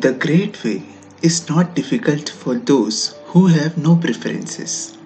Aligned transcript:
The 0.00 0.14
Great 0.14 0.64
Way 0.64 0.82
is 1.20 1.50
not 1.50 1.74
difficult 1.74 2.30
for 2.30 2.54
those 2.54 3.14
who 3.26 3.46
have 3.48 3.76
no 3.76 3.94
preferences. 3.94 4.96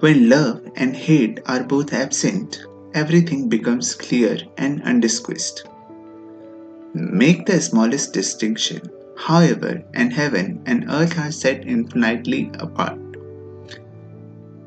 When 0.00 0.28
love 0.28 0.60
and 0.74 0.96
hate 0.96 1.38
are 1.46 1.62
both 1.62 1.92
absent, 1.92 2.64
everything 2.94 3.48
becomes 3.48 3.94
clear 3.94 4.38
and 4.58 4.82
undisguised. 4.82 5.68
Make 6.94 7.46
the 7.46 7.60
smallest 7.60 8.12
distinction, 8.12 8.90
however, 9.16 9.84
and 9.94 10.12
heaven 10.12 10.60
and 10.66 10.86
earth 10.90 11.16
are 11.16 11.30
set 11.30 11.64
infinitely 11.64 12.50
apart. 12.58 12.98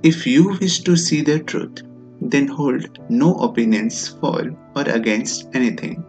If 0.01 0.25
you 0.25 0.57
wish 0.61 0.79
to 0.79 0.95
see 0.95 1.21
the 1.21 1.39
truth, 1.39 1.81
then 2.21 2.47
hold 2.47 2.99
no 3.09 3.35
opinions 3.35 4.07
for 4.07 4.55
or 4.77 4.83
against 4.83 5.49
anything. 5.53 6.05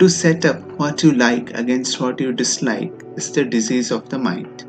To 0.00 0.08
set 0.08 0.44
up 0.44 0.60
what 0.76 1.04
you 1.04 1.12
like 1.12 1.56
against 1.56 2.00
what 2.00 2.18
you 2.18 2.32
dislike 2.32 2.92
is 3.16 3.30
the 3.30 3.44
disease 3.44 3.92
of 3.92 4.08
the 4.08 4.18
mind. 4.18 4.64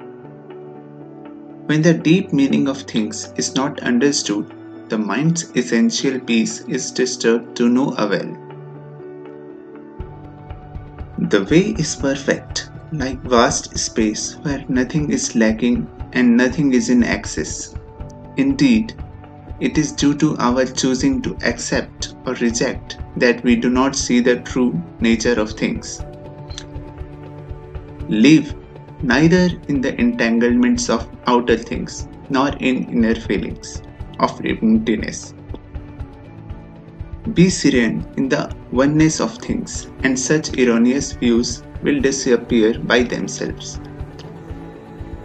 When 1.66 1.82
the 1.82 1.96
deep 1.96 2.32
meaning 2.32 2.68
of 2.68 2.84
things 2.84 3.34
is 3.36 3.56
not 3.56 3.80
understood, 3.80 4.54
the 4.90 5.00
mind's 5.00 5.50
essential 5.56 6.20
peace 6.20 6.62
is 6.68 6.92
disturbed 6.92 7.58
to 7.58 7.70
no 7.70 7.90
avail. 7.98 8.38
The 11.18 11.44
way 11.50 11.74
is 11.80 11.96
perfect, 11.96 12.70
like 12.92 13.20
vast 13.22 13.76
space 13.80 14.36
where 14.44 14.64
nothing 14.70 15.12
is 15.12 15.36
lacking 15.36 15.88
and 16.14 16.38
nothing 16.38 16.74
is 16.74 16.90
in 16.90 17.04
excess. 17.04 17.74
Indeed, 18.38 18.94
it 19.60 19.78
is 19.78 19.92
due 19.92 20.14
to 20.16 20.36
our 20.38 20.66
choosing 20.66 21.22
to 21.22 21.38
accept 21.44 22.16
or 22.26 22.34
reject 22.36 22.98
that 23.18 23.44
we 23.44 23.56
do 23.56 23.70
not 23.70 23.96
see 23.96 24.20
the 24.20 24.38
true 24.42 24.82
nature 25.00 25.40
of 25.40 25.52
things. 25.52 26.02
Live 28.10 28.54
neither 29.02 29.50
in 29.68 29.82
the 29.82 30.00
entanglements 30.00 30.90
of 30.90 31.08
outer 31.28 31.58
things 31.58 32.08
nor 32.30 32.50
in 32.58 32.84
inner 32.90 33.16
feelings 33.16 33.82
of 34.20 34.44
emptiness. 34.46 35.34
Be 37.34 37.50
serene 37.50 38.06
in 38.18 38.30
the 38.30 38.56
oneness 38.72 39.20
of 39.20 39.38
things, 39.38 39.88
and 40.04 40.18
such 40.18 40.58
erroneous 40.58 41.14
views 41.14 41.64
will 41.82 42.00
disappear 42.00 42.78
by 42.80 43.02
themselves. 43.02 43.80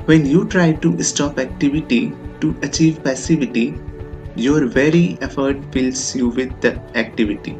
When 0.07 0.25
you 0.25 0.47
try 0.47 0.73
to 0.73 1.03
stop 1.03 1.39
activity 1.39 2.13
to 2.41 2.57
achieve 2.63 3.05
passivity, 3.05 3.79
your 4.41 4.67
very 4.67 5.19
effort 5.21 5.59
fills 5.73 6.17
you 6.17 6.29
with 6.29 6.61
the 6.63 6.73
activity. 6.97 7.59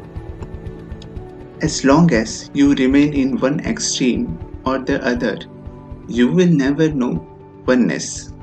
As 1.61 1.85
long 1.85 2.11
as 2.11 2.49
you 2.55 2.73
remain 2.73 3.13
in 3.13 3.37
one 3.39 3.59
extreme 3.59 4.39
or 4.65 4.79
the 4.79 5.03
other, 5.05 5.37
you 6.07 6.31
will 6.31 6.47
never 6.47 6.89
know 6.89 7.27
oneness. 7.67 8.33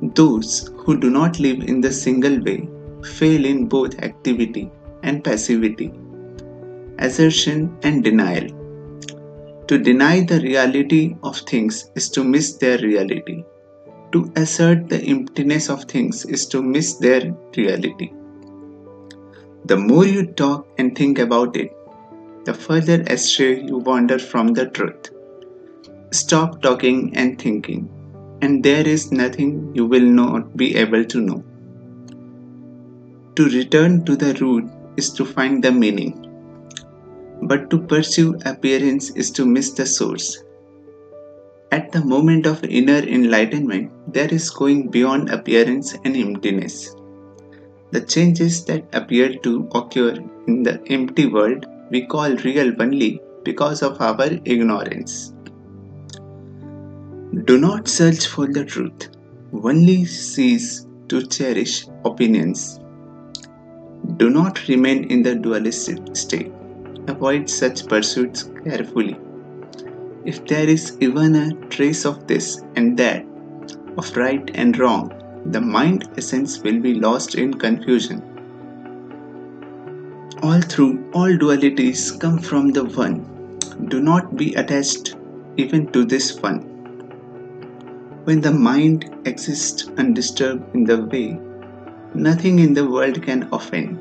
Those 0.00 0.70
who 0.78 0.96
do 0.98 1.10
not 1.10 1.38
live 1.38 1.60
in 1.60 1.82
the 1.82 1.92
single 1.92 2.40
way 2.42 2.68
fail 3.04 3.44
in 3.44 3.66
both 3.66 3.98
activity 4.00 4.70
and 5.02 5.22
passivity, 5.22 5.92
assertion 6.98 7.76
and 7.82 8.02
denial. 8.02 8.61
To 9.72 9.78
deny 9.78 10.20
the 10.20 10.38
reality 10.38 11.16
of 11.22 11.38
things 11.38 11.90
is 11.94 12.10
to 12.10 12.22
miss 12.22 12.56
their 12.58 12.76
reality. 12.76 13.42
To 14.12 14.30
assert 14.36 14.90
the 14.90 15.00
emptiness 15.02 15.70
of 15.70 15.84
things 15.84 16.26
is 16.26 16.44
to 16.48 16.60
miss 16.60 16.96
their 16.96 17.34
reality. 17.56 18.12
The 19.64 19.78
more 19.78 20.04
you 20.04 20.26
talk 20.26 20.68
and 20.76 20.94
think 20.94 21.18
about 21.18 21.56
it, 21.56 21.74
the 22.44 22.52
further 22.52 23.02
astray 23.06 23.62
you 23.62 23.78
wander 23.78 24.18
from 24.18 24.52
the 24.52 24.66
truth. 24.66 25.08
Stop 26.10 26.60
talking 26.60 27.16
and 27.16 27.40
thinking, 27.40 27.88
and 28.42 28.62
there 28.62 28.86
is 28.86 29.10
nothing 29.10 29.74
you 29.74 29.86
will 29.86 30.10
not 30.20 30.54
be 30.54 30.76
able 30.76 31.06
to 31.06 31.18
know. 31.18 31.42
To 33.36 33.48
return 33.48 34.04
to 34.04 34.16
the 34.16 34.34
root 34.34 34.70
is 34.98 35.08
to 35.14 35.24
find 35.24 35.64
the 35.64 35.72
meaning 35.72 36.31
but 37.42 37.68
to 37.70 37.78
pursue 37.78 38.38
appearance 38.44 39.10
is 39.10 39.30
to 39.32 39.44
miss 39.44 39.70
the 39.72 39.84
source. 39.84 40.44
At 41.72 41.90
the 41.90 42.04
moment 42.04 42.46
of 42.46 42.62
inner 42.64 42.98
enlightenment, 42.98 43.90
there 44.06 44.32
is 44.32 44.50
going 44.50 44.88
beyond 44.88 45.30
appearance 45.30 45.94
and 46.04 46.16
emptiness. 46.16 46.94
The 47.90 48.02
changes 48.02 48.64
that 48.66 48.84
appear 48.92 49.34
to 49.38 49.68
occur 49.74 50.16
in 50.46 50.62
the 50.62 50.80
empty 50.86 51.26
world 51.26 51.66
we 51.90 52.06
call 52.06 52.36
real 52.36 52.72
only 52.80 53.20
because 53.42 53.82
of 53.82 54.00
our 54.00 54.30
ignorance. 54.44 55.34
Do 57.44 57.58
not 57.58 57.88
search 57.88 58.26
for 58.26 58.46
the 58.46 58.64
truth, 58.64 59.08
only 59.52 60.04
cease 60.04 60.86
to 61.08 61.26
cherish 61.26 61.86
opinions. 62.04 62.78
Do 64.16 64.30
not 64.30 64.68
remain 64.68 65.04
in 65.10 65.22
the 65.22 65.34
dualistic 65.34 66.16
state 66.16 66.52
Avoid 67.08 67.50
such 67.50 67.86
pursuits 67.88 68.48
carefully. 68.64 69.16
If 70.24 70.46
there 70.46 70.68
is 70.68 70.96
even 71.00 71.34
a 71.34 71.52
trace 71.66 72.04
of 72.04 72.28
this 72.28 72.62
and 72.76 72.96
that, 72.96 73.26
of 73.98 74.16
right 74.16 74.48
and 74.54 74.78
wrong, 74.78 75.12
the 75.46 75.60
mind 75.60 76.08
essence 76.16 76.62
will 76.62 76.78
be 76.78 76.94
lost 76.94 77.34
in 77.34 77.54
confusion. 77.54 78.22
All 80.42 80.60
through 80.60 81.10
all 81.12 81.36
dualities 81.42 82.18
come 82.20 82.38
from 82.38 82.70
the 82.70 82.84
One. 82.84 83.26
Do 83.88 84.00
not 84.00 84.36
be 84.36 84.54
attached 84.54 85.16
even 85.56 85.88
to 85.88 86.04
this 86.04 86.40
One. 86.40 86.60
When 88.24 88.40
the 88.40 88.52
mind 88.52 89.10
exists 89.24 89.88
undisturbed 89.98 90.72
in 90.74 90.84
the 90.84 91.04
way, 91.04 91.36
nothing 92.14 92.60
in 92.60 92.74
the 92.74 92.88
world 92.88 93.22
can 93.22 93.48
offend 93.52 93.98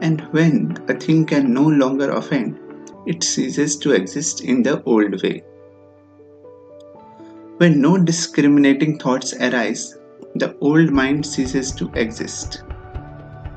and 0.00 0.20
when 0.32 0.76
a 0.88 0.94
thing 0.94 1.24
can 1.24 1.52
no 1.52 1.62
longer 1.62 2.10
offend, 2.10 2.58
it 3.06 3.22
ceases 3.22 3.76
to 3.76 3.92
exist 3.92 4.40
in 4.42 4.62
the 4.62 4.82
old 4.84 5.22
way. 5.22 5.42
When 7.58 7.80
no 7.80 7.98
discriminating 7.98 8.98
thoughts 8.98 9.34
arise, 9.34 9.98
the 10.34 10.56
old 10.60 10.90
mind 10.90 11.26
ceases 11.26 11.72
to 11.72 11.90
exist. 11.94 12.62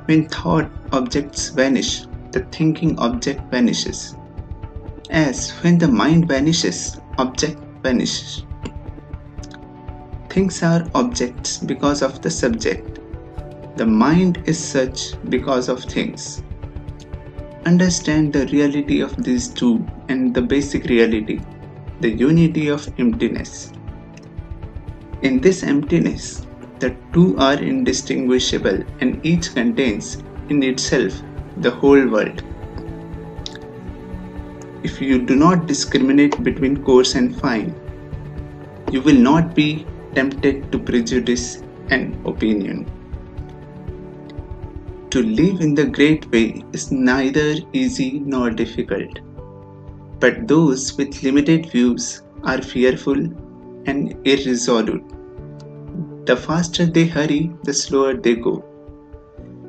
When 0.06 0.28
thought 0.28 0.70
objects 0.92 1.50
vanish, 1.50 2.06
the 2.32 2.42
thinking 2.52 3.00
object 3.00 3.50
vanishes. 3.50 4.16
As 5.10 5.52
when 5.62 5.78
the 5.78 5.88
mind 5.88 6.28
vanishes, 6.28 7.00
object 7.18 7.60
vanishes. 7.82 8.46
Things 10.30 10.64
are 10.64 10.90
objects 10.96 11.58
because 11.60 12.02
of 12.02 12.22
the 12.22 12.32
subject 12.32 13.00
the 13.76 13.86
mind 13.86 14.44
is 14.46 14.64
such 14.64 15.14
because 15.30 15.68
of 15.68 15.84
things. 15.84 16.44
Understand 17.66 18.34
the 18.34 18.46
reality 18.48 19.02
of 19.02 19.24
these 19.24 19.48
two 19.48 19.86
and 20.10 20.34
the 20.34 20.42
basic 20.42 20.86
reality, 20.86 21.40
the 22.02 22.10
unity 22.10 22.68
of 22.68 22.88
emptiness. 23.00 23.72
In 25.24 25.40
this 25.40 25.64
emptiness, 25.64 26.46
the 26.80 26.96
two 27.14 27.36
are 27.38 27.56
indistinguishable 27.56 28.84
and 29.00 29.26
each 29.26 29.54
contains 29.54 30.18
in 30.50 30.62
itself 30.62 31.22
the 31.58 31.72
whole 31.72 32.08
world. 32.08 32.44
If 34.84 35.02
you 35.02 35.22
do 35.26 35.36
not 35.36 35.66
discriminate 35.66 36.44
between 36.44 36.84
coarse 36.84 37.16
and 37.16 37.40
fine, 37.40 37.74
you 38.92 39.02
will 39.02 39.18
not 39.18 39.56
be 39.56 39.88
tempted 40.14 40.72
to 40.72 40.78
prejudice 40.78 41.64
and 41.90 42.16
opinion. 42.28 42.86
To 45.14 45.22
live 45.22 45.62
in 45.62 45.76
the 45.76 45.86
great 45.86 46.24
way 46.32 46.64
is 46.74 46.92
neither 46.92 47.58
easy 47.72 48.20
nor 48.20 48.50
difficult, 48.50 49.20
but 50.20 50.48
those 50.48 50.98
with 50.98 51.22
limited 51.22 51.68
views 51.70 52.24
are 52.44 52.64
fearful 52.64 53.20
and 53.86 54.16
irresolute. 54.26 55.06
The 56.26 56.36
faster 56.36 56.88
they 56.88 57.06
hurry, 57.06 57.52
the 57.64 57.76
slower 57.76 58.16
they 58.16 58.34
go. 58.34 58.66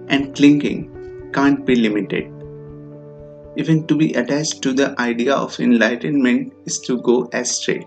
And 0.08 0.35
clinging 0.35 1.31
can't 1.35 1.67
be 1.67 1.76
limited. 1.76 2.32
Even 3.58 3.87
to 3.87 3.94
be 3.94 4.14
attached 4.14 4.62
to 4.62 4.73
the 4.73 4.99
idea 4.99 5.35
of 5.35 5.61
enlightenment 5.61 6.55
is 6.64 6.79
to 6.88 7.02
go 7.02 7.29
astray. 7.35 7.87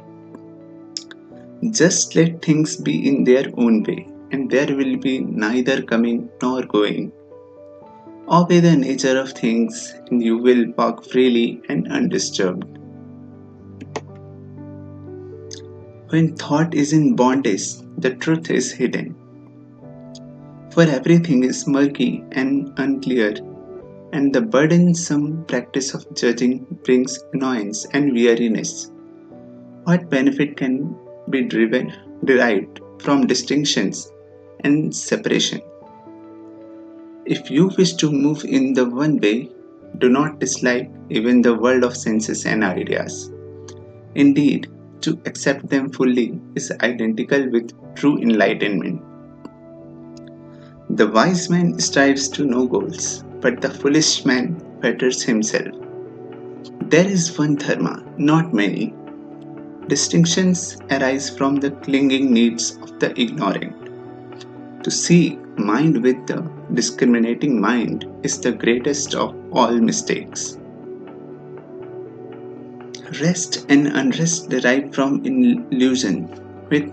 Just 1.71 2.15
let 2.15 2.43
things 2.43 2.75
be 2.75 3.07
in 3.09 3.23
their 3.23 3.51
own 3.57 3.81
way, 3.81 4.07
and 4.31 4.47
there 4.47 4.75
will 4.75 4.97
be 4.97 5.21
neither 5.21 5.81
coming 5.81 6.29
nor 6.39 6.61
going. 6.61 7.11
Obey 8.29 8.59
the 8.59 8.75
nature 8.75 9.17
of 9.17 9.31
things, 9.31 9.93
and 10.09 10.21
you 10.21 10.37
will 10.37 10.71
walk 10.77 11.05
freely 11.05 11.61
and 11.69 11.87
undisturbed. 11.91 12.65
When 16.09 16.35
thought 16.35 16.73
is 16.73 16.93
in 16.93 17.15
bondage, 17.15 17.75
the 17.97 18.15
truth 18.15 18.49
is 18.51 18.71
hidden. 18.71 19.15
For 20.71 20.83
everything 20.83 21.43
is 21.43 21.67
murky 21.67 22.23
and 22.31 22.73
unclear 22.77 23.35
and 24.13 24.33
the 24.33 24.41
burdensome 24.41 25.43
practice 25.45 25.93
of 25.93 26.05
judging 26.15 26.65
brings 26.83 27.19
annoyance 27.33 27.85
and 27.93 28.13
weariness. 28.13 28.91
What 29.83 30.09
benefit 30.09 30.57
can 30.57 30.97
be 31.29 31.43
driven, 31.43 31.93
derived 32.23 32.79
from 32.99 33.27
distinctions 33.27 34.11
and 34.63 34.95
separation? 34.95 35.61
If 37.29 37.51
you 37.51 37.69
wish 37.77 37.95
to 37.95 38.09
move 38.09 38.45
in 38.45 38.73
the 38.73 38.89
one 38.89 39.17
way, 39.17 39.49
do 39.97 40.07
not 40.07 40.39
dislike 40.39 40.89
even 41.09 41.41
the 41.41 41.55
world 41.55 41.83
of 41.83 41.97
senses 41.97 42.45
and 42.45 42.63
ideas. 42.63 43.33
Indeed, 44.15 44.71
to 45.01 45.19
accept 45.25 45.67
them 45.67 45.89
fully 45.91 46.39
is 46.55 46.71
identical 46.79 47.49
with 47.51 47.73
true 47.95 48.17
enlightenment. 48.19 49.01
The 50.89 51.07
wise 51.07 51.49
man 51.49 51.77
strives 51.79 52.29
to 52.29 52.45
no 52.45 52.65
goals, 52.65 53.25
but 53.41 53.59
the 53.59 53.71
foolish 53.71 54.23
man 54.23 54.63
fetters 54.81 55.21
himself. 55.21 55.75
There 56.83 57.05
is 57.05 57.37
one 57.37 57.55
dharma, 57.55 58.05
not 58.17 58.53
many. 58.53 58.93
Distinctions 59.87 60.77
arise 60.91 61.29
from 61.29 61.57
the 61.57 61.71
clinging 61.71 62.31
needs 62.31 62.77
of 62.77 62.97
the 63.01 63.11
ignorant. 63.19 63.75
To 64.85 64.89
see 64.89 65.35
mind 65.57 66.01
with 66.01 66.25
the 66.25 66.56
discriminating 66.73 67.59
mind 67.59 68.05
is 68.23 68.39
the 68.39 68.51
greatest 68.51 69.15
of 69.15 69.35
all 69.51 69.71
mistakes. 69.79 70.57
Rest 73.21 73.65
and 73.69 73.87
unrest 73.87 74.49
derive 74.49 74.93
from 74.93 75.25
illusion. 75.25 76.27
With 76.69 76.91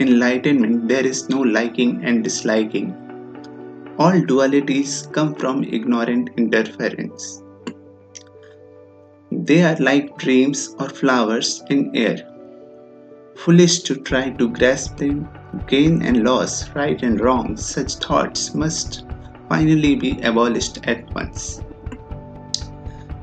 enlightenment, 0.00 0.88
there 0.88 1.06
is 1.06 1.28
no 1.28 1.40
liking 1.40 2.04
and 2.04 2.24
disliking. 2.24 2.94
All 3.98 4.12
dualities 4.12 5.10
come 5.12 5.34
from 5.34 5.64
ignorant 5.64 6.30
interference. 6.36 7.42
They 9.30 9.62
are 9.62 9.76
like 9.76 10.16
dreams 10.18 10.74
or 10.78 10.88
flowers 10.88 11.62
in 11.68 11.94
air. 11.94 12.35
Foolish 13.36 13.80
to 13.80 13.96
try 13.96 14.30
to 14.30 14.48
grasp 14.48 14.96
them, 14.96 15.28
gain 15.68 16.02
and 16.02 16.24
loss, 16.24 16.68
right 16.70 17.00
and 17.02 17.20
wrong, 17.20 17.56
such 17.56 17.94
thoughts 17.96 18.54
must 18.54 19.04
finally 19.48 19.94
be 19.94 20.20
abolished 20.22 20.78
at 20.88 21.14
once. 21.14 21.62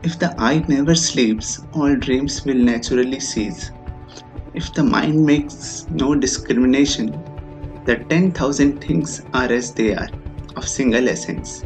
If 0.04 0.20
the 0.20 0.34
eye 0.38 0.64
never 0.68 0.96
sleeps, 0.96 1.62
all 1.74 1.96
dreams 1.96 2.46
will 2.46 2.56
naturally 2.56 3.20
cease. 3.20 3.72
If 4.54 4.74
the 4.74 4.84
mind 4.84 5.26
makes 5.26 5.88
no 5.90 6.14
discrimination, 6.16 7.12
the 7.86 7.98
10,000 7.98 8.82
things 8.82 9.24
are 9.34 9.52
as 9.52 9.74
they 9.74 9.96
are, 9.96 10.10
of 10.56 10.68
single 10.68 11.10
essence. 11.10 11.66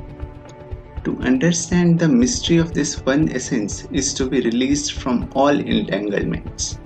To 1.03 1.17
understand 1.19 1.99
the 1.99 2.07
mystery 2.07 2.57
of 2.57 2.73
this 2.73 3.05
one 3.05 3.29
essence 3.29 3.85
is 3.91 4.13
to 4.15 4.29
be 4.29 4.41
released 4.41 4.93
from 4.93 5.29
all 5.35 5.49
entanglements. 5.59 6.79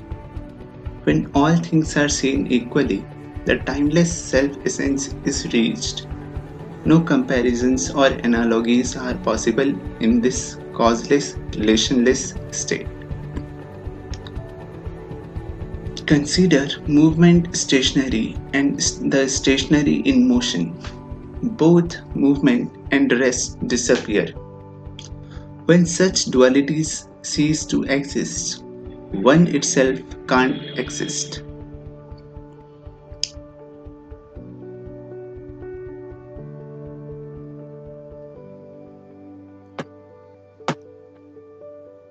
When 1.04 1.32
all 1.34 1.56
things 1.56 1.98
are 1.98 2.10
seen 2.10 2.48
equally, 2.48 3.04
the 3.46 3.58
timeless 3.58 4.12
self 4.14 4.56
essence 4.66 5.16
is 5.26 5.52
reached. 5.52 6.08
No 6.86 7.00
comparisons 7.00 7.90
or 7.90 8.08
analogies 8.08 8.96
are 8.96 9.16
possible 9.16 9.74
in 10.00 10.22
this 10.22 10.58
causeless, 10.74 11.36
relationless 11.58 12.36
state. 12.52 12.88
Consider 16.06 16.68
movement 16.88 17.56
stationary 17.56 18.38
and 18.54 18.78
the 19.12 19.28
stationary 19.28 20.02
in 20.02 20.28
motion. 20.28 20.78
Both 21.42 21.98
movement 22.16 22.72
and 22.92 23.12
rest 23.14 23.66
disappear. 23.68 24.28
When 25.66 25.86
such 25.86 26.26
dualities 26.26 27.08
cease 27.24 27.66
to 27.66 27.84
exist, 27.84 28.64
one 29.12 29.48
itself 29.48 30.00
can't 30.28 30.80
exist. 30.80 31.44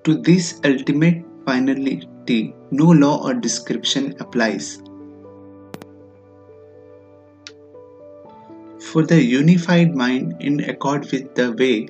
To 0.05 0.15
this 0.17 0.61
ultimate 0.65 1.25
finality, 1.45 2.55
no 2.71 2.87
law 2.87 3.23
or 3.25 3.35
description 3.35 4.15
applies. 4.19 4.83
For 8.81 9.05
the 9.05 9.23
unified 9.23 9.95
mind, 9.95 10.37
in 10.41 10.61
accord 10.69 11.11
with 11.13 11.35
the 11.35 11.53
way, 11.53 11.89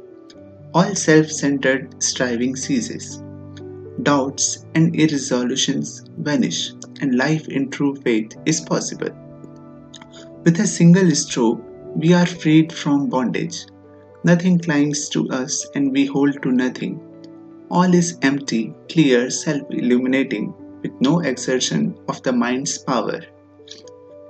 all 0.74 0.94
self 0.94 1.30
centered 1.30 2.02
striving 2.02 2.56
ceases. 2.56 3.22
Doubts 4.02 4.66
and 4.76 4.94
irresolutions 4.94 6.04
vanish, 6.18 6.72
and 7.00 7.16
life 7.16 7.48
in 7.48 7.70
true 7.70 7.96
faith 7.96 8.36
is 8.46 8.60
possible. 8.60 9.10
With 10.44 10.60
a 10.60 10.66
single 10.66 11.10
stroke, 11.10 11.60
we 11.96 12.12
are 12.12 12.24
freed 12.24 12.72
from 12.72 13.08
bondage. 13.08 13.66
Nothing 14.22 14.58
clings 14.60 15.08
to 15.08 15.28
us, 15.30 15.66
and 15.74 15.92
we 15.92 16.06
hold 16.06 16.40
to 16.42 16.52
nothing. 16.52 17.00
All 17.70 17.92
is 17.92 18.16
empty, 18.22 18.72
clear, 18.88 19.28
self 19.28 19.62
illuminating, 19.70 20.54
with 20.82 20.92
no 21.00 21.20
exertion 21.20 21.94
of 22.08 22.22
the 22.22 22.32
mind's 22.32 22.78
power. 22.78 23.20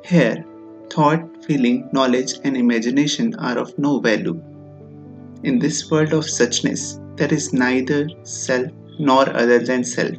Here, 0.05 0.45
thought, 0.89 1.45
feeling, 1.45 1.89
knowledge, 1.93 2.35
and 2.45 2.57
imagination 2.57 3.35
are 3.37 3.59
of 3.59 3.79
no 3.79 4.01
value. 4.01 4.43
In 5.45 5.59
this 5.59 5.91
world 5.91 6.13
of 6.13 6.25
suchness, 6.25 6.99
there 7.17 7.33
is 7.33 7.53
neither 7.53 8.09
self 8.23 8.71
nor 8.99 9.29
other 9.31 9.59
than 9.59 9.85
self. 9.85 10.17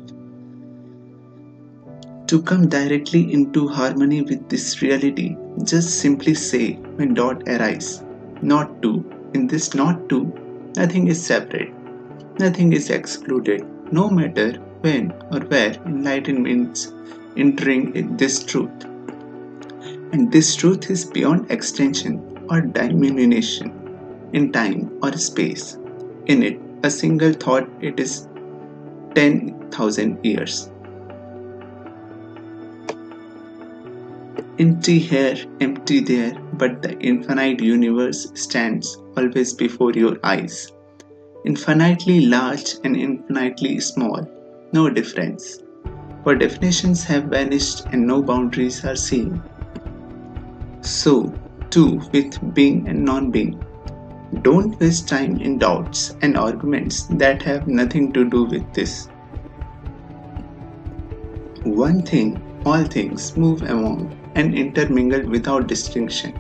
To 2.28 2.42
come 2.42 2.70
directly 2.70 3.34
into 3.34 3.68
harmony 3.68 4.22
with 4.22 4.48
this 4.48 4.82
reality, 4.82 5.36
just 5.64 6.00
simply 6.00 6.34
say 6.34 6.74
when 6.96 7.14
dot 7.14 7.44
arise, 7.48 8.04
not 8.42 8.82
two. 8.82 9.04
In 9.34 9.48
this 9.48 9.74
not 9.74 10.08
two, 10.08 10.34
nothing 10.76 11.08
is 11.08 11.26
separate. 11.26 11.74
Nothing 12.40 12.74
is 12.74 12.90
excluded, 12.90 13.66
no 13.92 14.10
matter 14.10 14.54
when 14.82 15.12
or 15.32 15.42
where 15.42 15.74
enlightenment 15.86 16.94
entering 17.38 18.18
this 18.18 18.44
truth. 18.44 18.86
And 20.14 20.32
this 20.32 20.56
truth 20.56 20.90
is 20.90 21.06
beyond 21.06 21.52
extension 21.52 22.46
or 22.50 22.62
diminution 22.62 23.72
in 24.34 24.52
time 24.52 24.98
or 25.04 25.14
space. 25.18 25.78
In 26.26 26.44
it, 26.44 26.60
a 26.84 26.90
single 26.90 27.34
thought, 27.34 27.70
it 27.82 28.00
is 28.00 28.28
10,000 29.16 30.26
years. 30.26 30.70
Empty 34.60 35.00
here, 35.00 35.36
empty 35.60 36.00
there, 36.02 36.34
but 36.54 36.82
the 36.82 36.98
infinite 37.00 37.62
universe 37.62 38.32
stands 38.36 38.98
always 39.18 39.54
before 39.54 39.92
your 39.94 40.18
eyes 40.24 40.72
infinitely 41.46 42.22
large 42.28 42.76
and 42.84 42.96
infinitely 42.96 43.80
small, 43.80 44.28
no 44.74 44.90
difference. 44.90 45.60
For 46.24 46.36
definitions 46.36 47.04
have 47.06 47.26
vanished 47.26 47.86
and 47.92 48.06
no 48.06 48.22
boundaries 48.22 48.86
are 48.86 48.96
seen. 48.96 49.42
So, 50.82 51.34
too, 51.70 52.02
with 52.14 52.54
being 52.54 52.88
and 52.88 53.04
non 53.04 53.32
being. 53.32 53.64
Don't 54.40 54.80
waste 54.80 55.10
time 55.10 55.42
in 55.42 55.58
doubts 55.60 56.16
and 56.22 56.38
arguments 56.38 57.04
that 57.12 57.42
have 57.42 57.68
nothing 57.68 58.14
to 58.14 58.24
do 58.24 58.46
with 58.46 58.74
this. 58.74 59.10
One 61.64 62.02
thing, 62.02 62.42
all 62.66 62.86
things 62.86 63.36
move 63.36 63.62
among 63.64 64.18
and 64.36 64.56
intermingle 64.56 65.30
without 65.30 65.68
distinction. 65.68 66.34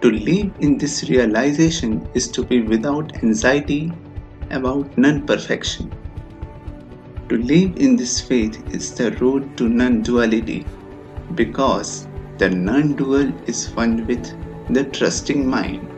To 0.00 0.10
live 0.10 0.52
in 0.60 0.78
this 0.78 1.08
realization 1.10 2.08
is 2.14 2.28
to 2.28 2.42
be 2.42 2.62
without 2.62 3.22
anxiety 3.22 3.92
about 4.50 4.96
non 4.96 5.26
perfection. 5.26 5.92
To 7.28 7.36
live 7.36 7.76
in 7.76 7.94
this 7.94 8.22
faith 8.22 8.74
is 8.74 8.94
the 8.94 9.12
road 9.18 9.56
to 9.58 9.68
non 9.68 10.00
duality 10.00 10.64
because 11.34 12.08
the 12.38 12.48
non 12.48 12.94
dual 12.94 13.32
is 13.46 13.70
one 13.74 14.06
with 14.06 14.34
the 14.72 14.84
trusting 14.84 15.48
mind. 15.48 15.91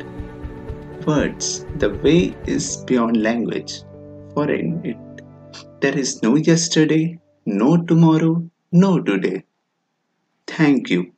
Words, 1.06 1.66
the 1.76 1.90
way 1.90 2.34
is 2.46 2.78
beyond 2.78 3.22
language, 3.22 3.82
for 4.34 4.50
in 4.50 4.84
it 4.84 4.96
there 5.80 5.98
is 5.98 6.22
no 6.22 6.36
yesterday, 6.36 7.18
no 7.46 7.76
tomorrow, 7.76 8.50
no 8.72 9.00
today. 9.00 9.44
Thank 10.46 10.90
you. 10.90 11.13